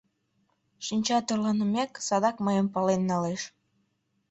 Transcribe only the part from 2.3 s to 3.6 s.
мыйым пален налеш».